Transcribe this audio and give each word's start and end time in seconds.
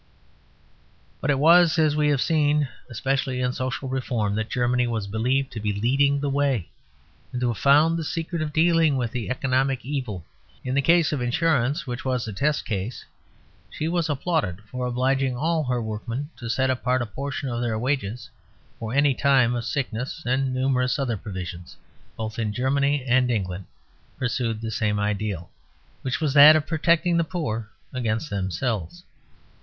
But 1.19 1.29
it 1.29 1.37
was, 1.37 1.77
as 1.77 1.95
we 1.95 2.07
have 2.07 2.21
seen, 2.23 2.67
especially 2.89 3.39
in 3.39 3.53
social 3.53 3.87
reform 3.87 4.33
that 4.33 4.49
Germany 4.49 4.87
was 4.87 5.05
believed 5.05 5.51
to 5.51 5.59
be 5.59 5.73
leading 5.79 6.19
the 6.19 6.27
way, 6.27 6.71
and 7.31 7.39
to 7.39 7.49
have 7.49 7.59
found 7.59 7.99
the 7.99 8.03
secret 8.03 8.41
of 8.41 8.51
dealing 8.51 8.97
with 8.97 9.11
the 9.11 9.29
economic 9.29 9.85
evil. 9.85 10.25
In 10.65 10.73
the 10.73 10.81
case 10.81 11.11
of 11.11 11.21
Insurance, 11.21 11.85
which 11.85 12.03
was 12.03 12.25
the 12.25 12.33
test 12.33 12.65
case, 12.65 13.05
she 13.69 13.87
was 13.87 14.09
applauded 14.09 14.61
for 14.71 14.87
obliging 14.87 15.37
all 15.37 15.63
her 15.65 15.79
workmen 15.79 16.31
to 16.37 16.49
set 16.49 16.71
apart 16.71 17.03
a 17.03 17.05
portion 17.05 17.47
of 17.49 17.61
their 17.61 17.77
wages 17.77 18.27
for 18.79 18.95
any 18.95 19.13
time 19.13 19.53
of 19.53 19.65
sickness; 19.65 20.23
and 20.25 20.51
numerous 20.51 20.97
other 20.97 21.15
provisions, 21.15 21.77
both 22.17 22.39
in 22.39 22.51
Germany 22.53 23.03
and 23.05 23.29
England, 23.29 23.65
pursued 24.17 24.61
the 24.61 24.71
same 24.71 24.99
ideal, 24.99 25.51
which 26.01 26.19
was 26.19 26.33
that 26.33 26.55
of 26.55 26.65
protecting 26.65 27.17
the 27.17 27.23
poor 27.23 27.69
against 27.93 28.31
themselves. 28.31 29.03